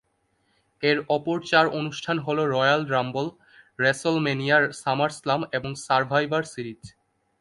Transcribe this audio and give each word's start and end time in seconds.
এর 0.83 0.97
অপর 1.09 1.37
চার 1.41 1.65
অনুষ্ঠান 1.69 2.17
হলো 2.19 2.43
রয়্যাল 2.47 2.81
রাম্বল, 2.85 3.27
রেসলম্যানিয়া, 3.79 4.57
সামারস্ল্যাম 4.73 5.41
এবং 5.51 5.71
সার্ভাইভার 5.77 6.43
সিরিজ। 6.43 6.81